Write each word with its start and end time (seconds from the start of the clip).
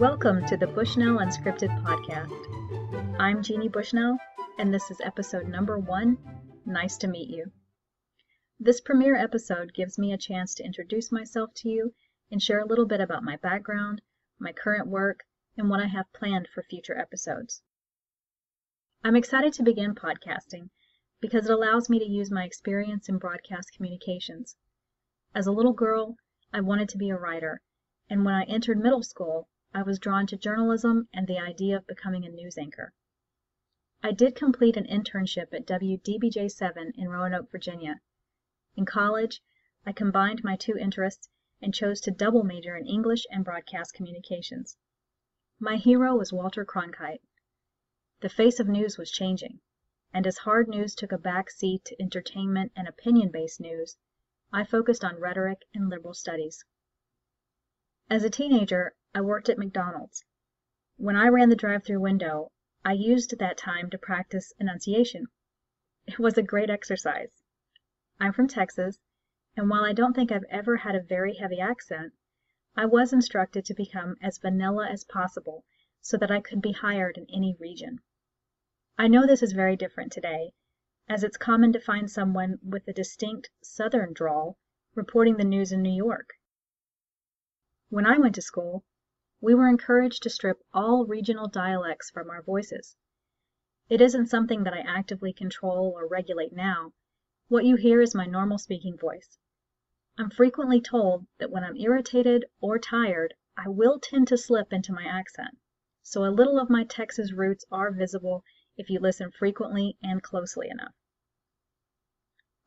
Welcome 0.00 0.44
to 0.46 0.56
the 0.56 0.66
Bushnell 0.66 1.18
Unscripted 1.18 1.70
Podcast. 1.84 3.16
I'm 3.20 3.44
Jeannie 3.44 3.68
Bushnell, 3.68 4.18
and 4.58 4.74
this 4.74 4.90
is 4.90 5.00
episode 5.00 5.46
number 5.46 5.78
one. 5.78 6.18
Nice 6.66 6.96
to 6.96 7.06
meet 7.06 7.30
you. 7.30 7.52
This 8.58 8.80
premiere 8.80 9.14
episode 9.14 9.72
gives 9.72 9.96
me 9.96 10.12
a 10.12 10.18
chance 10.18 10.52
to 10.56 10.64
introduce 10.64 11.12
myself 11.12 11.54
to 11.58 11.68
you 11.68 11.94
and 12.28 12.42
share 12.42 12.58
a 12.58 12.66
little 12.66 12.86
bit 12.86 13.00
about 13.00 13.22
my 13.22 13.36
background, 13.36 14.02
my 14.40 14.52
current 14.52 14.88
work, 14.88 15.20
and 15.56 15.70
what 15.70 15.78
I 15.78 15.86
have 15.86 16.12
planned 16.12 16.48
for 16.48 16.64
future 16.64 16.98
episodes. 16.98 17.62
I'm 19.04 19.14
excited 19.14 19.52
to 19.54 19.62
begin 19.62 19.94
podcasting 19.94 20.70
because 21.20 21.48
it 21.48 21.52
allows 21.52 21.88
me 21.88 22.00
to 22.00 22.04
use 22.04 22.32
my 22.32 22.42
experience 22.42 23.08
in 23.08 23.18
broadcast 23.18 23.72
communications. 23.76 24.56
As 25.36 25.46
a 25.46 25.52
little 25.52 25.72
girl, 25.72 26.16
I 26.52 26.62
wanted 26.62 26.88
to 26.88 26.98
be 26.98 27.10
a 27.10 27.16
writer, 27.16 27.60
and 28.10 28.24
when 28.24 28.34
I 28.34 28.42
entered 28.42 28.82
middle 28.82 29.04
school, 29.04 29.48
I 29.76 29.82
was 29.82 29.98
drawn 29.98 30.28
to 30.28 30.36
journalism 30.36 31.08
and 31.12 31.26
the 31.26 31.40
idea 31.40 31.76
of 31.76 31.86
becoming 31.88 32.24
a 32.24 32.28
news 32.28 32.56
anchor. 32.56 32.92
I 34.04 34.12
did 34.12 34.36
complete 34.36 34.76
an 34.76 34.86
internship 34.86 35.52
at 35.52 35.66
WDBJ 35.66 36.52
7 36.52 36.92
in 36.96 37.08
Roanoke, 37.08 37.50
Virginia. 37.50 38.00
In 38.76 38.86
college, 38.86 39.42
I 39.84 39.90
combined 39.90 40.44
my 40.44 40.54
two 40.54 40.76
interests 40.76 41.28
and 41.60 41.74
chose 41.74 42.00
to 42.02 42.12
double 42.12 42.44
major 42.44 42.76
in 42.76 42.86
English 42.86 43.26
and 43.30 43.44
broadcast 43.44 43.94
communications. 43.94 44.76
My 45.58 45.76
hero 45.76 46.14
was 46.14 46.32
Walter 46.32 46.64
Cronkite. 46.64 47.22
The 48.20 48.28
face 48.28 48.60
of 48.60 48.68
news 48.68 48.96
was 48.96 49.10
changing, 49.10 49.60
and 50.12 50.24
as 50.24 50.38
hard 50.38 50.68
news 50.68 50.94
took 50.94 51.10
a 51.10 51.18
back 51.18 51.50
seat 51.50 51.84
to 51.86 52.00
entertainment 52.00 52.70
and 52.76 52.86
opinion 52.86 53.32
based 53.32 53.60
news, 53.60 53.96
I 54.52 54.62
focused 54.62 55.02
on 55.02 55.18
rhetoric 55.18 55.62
and 55.74 55.88
liberal 55.88 56.14
studies. 56.14 56.64
As 58.08 58.22
a 58.22 58.30
teenager, 58.30 58.94
I 59.16 59.20
worked 59.20 59.48
at 59.48 59.58
McDonald's. 59.58 60.24
When 60.96 61.14
I 61.14 61.28
ran 61.28 61.48
the 61.48 61.54
drive 61.54 61.84
through 61.84 62.00
window, 62.00 62.50
I 62.84 62.94
used 62.94 63.38
that 63.38 63.56
time 63.56 63.88
to 63.90 63.98
practice 63.98 64.52
enunciation. 64.58 65.28
It 66.04 66.18
was 66.18 66.36
a 66.36 66.42
great 66.42 66.68
exercise. 66.68 67.44
I'm 68.18 68.32
from 68.32 68.48
Texas, 68.48 68.98
and 69.56 69.70
while 69.70 69.84
I 69.84 69.92
don't 69.92 70.14
think 70.14 70.32
I've 70.32 70.50
ever 70.50 70.78
had 70.78 70.96
a 70.96 71.00
very 71.00 71.34
heavy 71.34 71.60
accent, 71.60 72.12
I 72.74 72.86
was 72.86 73.12
instructed 73.12 73.64
to 73.66 73.74
become 73.74 74.16
as 74.20 74.38
vanilla 74.38 74.88
as 74.88 75.04
possible 75.04 75.64
so 76.00 76.16
that 76.16 76.32
I 76.32 76.40
could 76.40 76.60
be 76.60 76.72
hired 76.72 77.16
in 77.16 77.26
any 77.32 77.56
region. 77.60 78.00
I 78.98 79.06
know 79.06 79.28
this 79.28 79.44
is 79.44 79.52
very 79.52 79.76
different 79.76 80.10
today, 80.10 80.54
as 81.08 81.22
it's 81.22 81.36
common 81.36 81.72
to 81.72 81.80
find 81.80 82.10
someone 82.10 82.58
with 82.64 82.88
a 82.88 82.92
distinct 82.92 83.50
Southern 83.62 84.12
drawl 84.12 84.58
reporting 84.96 85.36
the 85.36 85.44
news 85.44 85.70
in 85.70 85.82
New 85.82 85.94
York. 85.94 86.30
When 87.90 88.06
I 88.06 88.18
went 88.18 88.34
to 88.34 88.42
school, 88.42 88.84
we 89.44 89.54
were 89.54 89.68
encouraged 89.68 90.22
to 90.22 90.30
strip 90.30 90.58
all 90.72 91.04
regional 91.04 91.46
dialects 91.46 92.08
from 92.08 92.30
our 92.30 92.40
voices. 92.40 92.96
It 93.90 94.00
isn't 94.00 94.28
something 94.28 94.64
that 94.64 94.72
I 94.72 94.78
actively 94.78 95.34
control 95.34 95.92
or 95.94 96.08
regulate 96.08 96.54
now. 96.54 96.94
What 97.48 97.66
you 97.66 97.76
hear 97.76 98.00
is 98.00 98.14
my 98.14 98.24
normal 98.24 98.56
speaking 98.56 98.96
voice. 98.96 99.36
I'm 100.16 100.30
frequently 100.30 100.80
told 100.80 101.26
that 101.36 101.50
when 101.50 101.62
I'm 101.62 101.76
irritated 101.76 102.46
or 102.62 102.78
tired, 102.78 103.34
I 103.54 103.68
will 103.68 104.00
tend 104.00 104.28
to 104.28 104.38
slip 104.38 104.72
into 104.72 104.94
my 104.94 105.04
accent, 105.04 105.58
so 106.02 106.24
a 106.24 106.32
little 106.32 106.58
of 106.58 106.70
my 106.70 106.84
Texas 106.84 107.30
roots 107.30 107.66
are 107.70 107.90
visible 107.90 108.44
if 108.78 108.88
you 108.88 108.98
listen 108.98 109.30
frequently 109.30 109.98
and 110.02 110.22
closely 110.22 110.70
enough. 110.70 110.94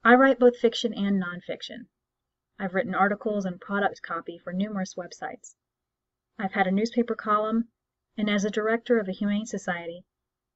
I 0.04 0.14
write 0.14 0.38
both 0.38 0.60
fiction 0.60 0.94
and 0.94 1.20
nonfiction. 1.20 1.88
I've 2.60 2.76
written 2.76 2.94
articles 2.94 3.46
and 3.46 3.60
product 3.60 4.04
copy 4.04 4.38
for 4.38 4.54
numerous 4.54 4.94
websites. 4.94 5.56
I've 6.38 6.54
had 6.54 6.68
a 6.68 6.72
newspaper 6.72 7.16
column, 7.16 7.70
and 8.16 8.30
as 8.30 8.46
a 8.46 8.52
director 8.52 9.00
of 9.00 9.08
a 9.08 9.12
humane 9.12 9.48
society, 9.48 10.06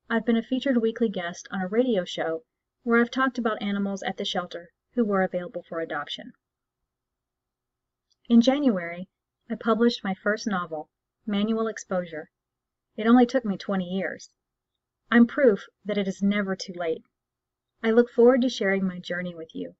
I've 0.10 0.26
been 0.26 0.38
a 0.38 0.44
featured 0.44 0.78
weekly 0.78 1.10
guest 1.10 1.48
on 1.50 1.60
a 1.60 1.68
radio 1.68 2.06
show 2.06 2.44
where 2.84 3.02
I've 3.02 3.10
talked 3.10 3.38
about 3.38 3.62
animals 3.64 4.04
at 4.04 4.18
the 4.18 4.24
shelter 4.26 4.72
who 4.94 5.04
were 5.04 5.24
available 5.24 5.64
for 5.64 5.80
adoption. 5.80 6.34
In 8.30 8.42
January, 8.42 9.10
I 9.50 9.56
published 9.56 10.04
my 10.04 10.14
first 10.14 10.46
novel, 10.46 10.90
Manual 11.26 11.68
Exposure. 11.68 12.30
It 12.96 13.08
only 13.08 13.26
took 13.26 13.44
me 13.44 13.58
20 13.58 13.84
years. 13.84 14.30
I'm 15.10 15.26
proof 15.26 15.66
that 15.84 15.98
it 15.98 16.08
is 16.08 16.22
never 16.22 16.56
too 16.56 16.74
late. 16.74 17.04
I 17.82 17.90
look 17.90 18.12
forward 18.12 18.42
to 18.44 18.50
sharing 18.50 18.86
my 18.86 19.00
journey 19.00 19.34
with 19.34 19.56
you 19.56 19.76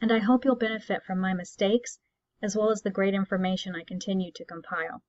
and 0.00 0.12
I 0.12 0.18
hope 0.18 0.44
you'll 0.44 0.56
benefit 0.56 1.04
from 1.04 1.20
my 1.20 1.32
mistakes 1.32 2.00
as 2.42 2.56
well 2.56 2.70
as 2.70 2.82
the 2.82 2.90
great 2.90 3.14
information 3.14 3.76
I 3.76 3.84
continue 3.84 4.32
to 4.32 4.44
compile. 4.44 5.02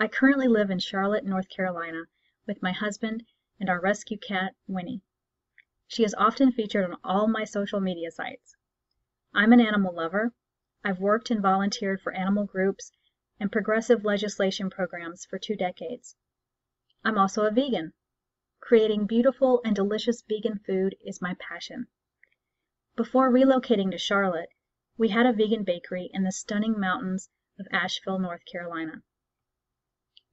I 0.00 0.06
currently 0.06 0.46
live 0.46 0.70
in 0.70 0.78
Charlotte, 0.78 1.24
North 1.24 1.48
Carolina, 1.48 2.04
with 2.46 2.62
my 2.62 2.70
husband 2.70 3.26
and 3.58 3.68
our 3.68 3.80
rescue 3.80 4.16
cat, 4.16 4.54
Winnie. 4.68 5.02
She 5.88 6.04
is 6.04 6.14
often 6.14 6.52
featured 6.52 6.84
on 6.84 7.00
all 7.02 7.26
my 7.26 7.42
social 7.42 7.80
media 7.80 8.12
sites. 8.12 8.54
I'm 9.34 9.52
an 9.52 9.60
animal 9.60 9.92
lover. 9.92 10.32
I've 10.84 11.00
worked 11.00 11.32
and 11.32 11.42
volunteered 11.42 12.00
for 12.00 12.12
animal 12.12 12.44
groups 12.44 12.92
and 13.40 13.50
progressive 13.50 14.04
legislation 14.04 14.70
programs 14.70 15.24
for 15.24 15.36
two 15.36 15.56
decades. 15.56 16.14
I'm 17.04 17.18
also 17.18 17.44
a 17.44 17.50
vegan. 17.50 17.92
Creating 18.60 19.04
beautiful 19.04 19.60
and 19.64 19.74
delicious 19.74 20.22
vegan 20.22 20.60
food 20.60 20.94
is 21.00 21.20
my 21.20 21.34
passion. 21.40 21.88
Before 22.94 23.32
relocating 23.32 23.90
to 23.90 23.98
Charlotte, 23.98 24.50
we 24.96 25.08
had 25.08 25.26
a 25.26 25.32
vegan 25.32 25.64
bakery 25.64 26.08
in 26.12 26.22
the 26.22 26.30
stunning 26.30 26.78
mountains 26.78 27.28
of 27.58 27.66
Asheville, 27.72 28.20
North 28.20 28.44
Carolina. 28.44 29.02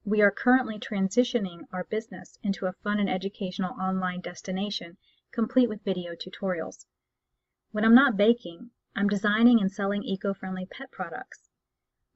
We 0.08 0.22
are 0.22 0.30
currently 0.30 0.78
transitioning 0.78 1.66
our 1.72 1.82
business 1.82 2.38
into 2.40 2.66
a 2.66 2.72
fun 2.74 3.00
and 3.00 3.10
educational 3.10 3.72
online 3.72 4.20
destination 4.20 4.98
complete 5.32 5.68
with 5.68 5.82
video 5.82 6.14
tutorials. 6.14 6.86
When 7.72 7.84
I'm 7.84 7.96
not 7.96 8.16
baking, 8.16 8.70
I'm 8.94 9.08
designing 9.08 9.60
and 9.60 9.68
selling 9.68 10.04
eco-friendly 10.04 10.66
pet 10.66 10.92
products. 10.92 11.50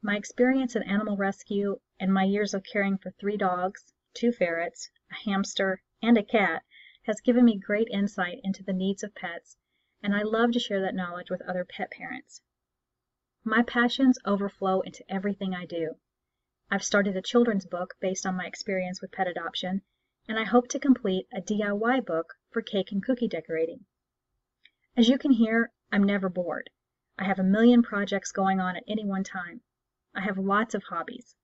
My 0.02 0.16
experience 0.16 0.76
in 0.76 0.84
animal 0.84 1.16
rescue 1.16 1.80
and 1.98 2.14
my 2.14 2.22
years 2.22 2.54
of 2.54 2.62
caring 2.62 2.96
for 2.96 3.10
three 3.10 3.36
dogs, 3.36 3.92
two 4.14 4.30
ferrets, 4.30 4.88
a 5.10 5.14
hamster, 5.28 5.82
and 6.00 6.16
a 6.16 6.22
cat 6.22 6.62
has 7.06 7.20
given 7.20 7.44
me 7.44 7.58
great 7.58 7.88
insight 7.88 8.38
into 8.44 8.62
the 8.62 8.72
needs 8.72 9.02
of 9.02 9.16
pets 9.16 9.56
and 10.00 10.14
I 10.14 10.22
love 10.22 10.52
to 10.52 10.60
share 10.60 10.80
that 10.82 10.94
knowledge 10.94 11.28
with 11.28 11.42
other 11.42 11.64
pet 11.64 11.90
parents. 11.90 12.40
My 13.42 13.64
passions 13.64 14.16
overflow 14.24 14.80
into 14.82 15.02
everything 15.12 15.56
I 15.56 15.66
do. 15.66 15.96
I've 16.72 16.84
started 16.84 17.16
a 17.16 17.22
children's 17.22 17.66
book 17.66 17.96
based 17.98 18.24
on 18.24 18.36
my 18.36 18.46
experience 18.46 19.00
with 19.02 19.10
pet 19.10 19.26
adoption, 19.26 19.82
and 20.28 20.38
I 20.38 20.44
hope 20.44 20.68
to 20.68 20.78
complete 20.78 21.26
a 21.32 21.40
DIY 21.40 22.06
book 22.06 22.34
for 22.50 22.62
cake 22.62 22.92
and 22.92 23.02
cookie 23.02 23.26
decorating. 23.26 23.86
As 24.96 25.08
you 25.08 25.18
can 25.18 25.32
hear, 25.32 25.72
I'm 25.90 26.04
never 26.04 26.28
bored. 26.28 26.70
I 27.18 27.24
have 27.24 27.40
a 27.40 27.42
million 27.42 27.82
projects 27.82 28.30
going 28.30 28.60
on 28.60 28.76
at 28.76 28.84
any 28.86 29.04
one 29.04 29.24
time. 29.24 29.62
I 30.14 30.20
have 30.20 30.38
lots 30.38 30.72
of 30.76 30.84
hobbies. 30.84 31.34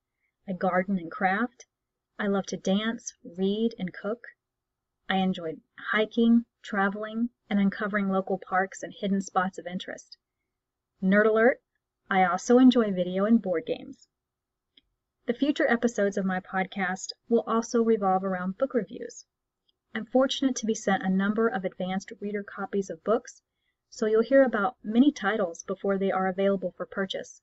I 0.47 0.53
garden 0.53 0.97
and 0.97 1.11
craft. 1.11 1.67
I 2.21 2.29
love 2.29 2.47
to 2.47 2.57
dance, 2.57 3.13
read, 3.25 3.75
and 3.81 3.93
cook. 3.93 4.29
I 5.09 5.17
enjoy 5.17 5.57
hiking, 5.91 6.45
traveling, 6.63 7.31
and 7.51 7.59
uncovering 7.59 8.11
local 8.11 8.39
parks 8.39 8.85
and 8.85 8.95
hidden 8.95 9.21
spots 9.23 9.59
of 9.59 9.67
interest. 9.67 10.19
Nerd 11.03 11.27
alert! 11.27 11.61
I 12.09 12.23
also 12.23 12.59
enjoy 12.59 12.93
video 12.93 13.25
and 13.25 13.43
board 13.43 13.67
games. 13.67 14.07
The 15.27 15.35
future 15.35 15.67
episodes 15.67 16.17
of 16.17 16.25
my 16.25 16.39
podcast 16.39 17.11
will 17.29 17.43
also 17.49 17.83
revolve 17.83 18.23
around 18.23 18.59
book 18.59 18.75
reviews. 18.75 19.27
I'm 19.93 20.07
fortunate 20.07 20.55
to 20.55 20.67
be 20.67 20.75
sent 20.77 21.03
a 21.03 21.09
number 21.09 21.49
of 21.49 21.65
advanced 21.65 22.13
reader 22.21 22.45
copies 22.45 22.91
of 22.91 23.03
books, 23.03 23.43
so 23.91 24.07
you'll 24.07 24.23
hear 24.23 24.45
about 24.45 24.77
many 24.85 25.11
titles 25.11 25.65
before 25.65 25.99
they 25.99 26.13
are 26.13 26.28
available 26.28 26.71
for 26.77 26.87
purchase. 26.87 27.43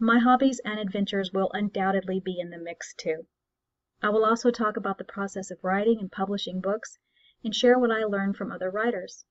My 0.00 0.18
hobbies 0.18 0.60
and 0.64 0.80
adventures 0.80 1.32
will 1.32 1.52
undoubtedly 1.52 2.18
be 2.18 2.40
in 2.40 2.50
the 2.50 2.58
mix 2.58 2.92
too. 2.94 3.28
I 4.02 4.08
will 4.08 4.24
also 4.24 4.50
talk 4.50 4.76
about 4.76 4.98
the 4.98 5.04
process 5.04 5.52
of 5.52 5.62
writing 5.62 6.00
and 6.00 6.10
publishing 6.10 6.60
books 6.60 6.98
and 7.44 7.54
share 7.54 7.78
what 7.78 7.92
I 7.92 8.02
learn 8.02 8.34
from 8.34 8.50
other 8.50 8.68
writers. 8.68 9.24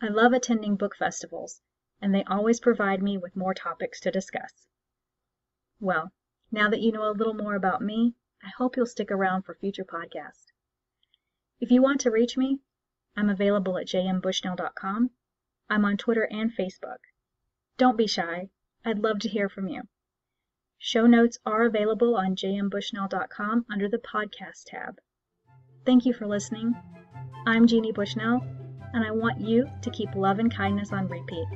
I 0.00 0.06
love 0.10 0.32
attending 0.32 0.76
book 0.76 0.94
festivals, 0.94 1.60
and 2.00 2.14
they 2.14 2.22
always 2.22 2.60
provide 2.60 3.02
me 3.02 3.18
with 3.18 3.34
more 3.34 3.52
topics 3.52 3.98
to 4.02 4.12
discuss. 4.12 4.68
Well, 5.80 6.12
now 6.54 6.70
that 6.70 6.80
you 6.80 6.92
know 6.92 7.10
a 7.10 7.12
little 7.12 7.34
more 7.34 7.56
about 7.56 7.82
me, 7.82 8.14
I 8.42 8.48
hope 8.56 8.76
you'll 8.76 8.86
stick 8.86 9.10
around 9.10 9.42
for 9.42 9.54
future 9.54 9.84
podcasts. 9.84 10.52
If 11.60 11.70
you 11.70 11.82
want 11.82 12.00
to 12.02 12.10
reach 12.10 12.36
me, 12.36 12.60
I'm 13.16 13.28
available 13.28 13.76
at 13.76 13.88
jmbushnell.com. 13.88 15.10
I'm 15.68 15.84
on 15.84 15.96
Twitter 15.96 16.28
and 16.30 16.52
Facebook. 16.52 16.98
Don't 17.76 17.98
be 17.98 18.06
shy. 18.06 18.50
I'd 18.84 19.00
love 19.00 19.18
to 19.20 19.28
hear 19.28 19.48
from 19.48 19.66
you. 19.66 19.82
Show 20.78 21.06
notes 21.06 21.38
are 21.44 21.64
available 21.64 22.14
on 22.14 22.36
jmbushnell.com 22.36 23.66
under 23.68 23.88
the 23.88 23.98
podcast 23.98 24.66
tab. 24.66 25.00
Thank 25.84 26.06
you 26.06 26.12
for 26.12 26.26
listening 26.26 26.74
I'm 27.46 27.66
Jeannie 27.66 27.92
Bushnell, 27.92 28.42
and 28.94 29.04
I 29.04 29.10
want 29.10 29.40
you 29.40 29.68
to 29.82 29.90
keep 29.90 30.14
love 30.14 30.38
and 30.38 30.54
kindness 30.54 30.92
on 30.92 31.08
repeat. 31.08 31.46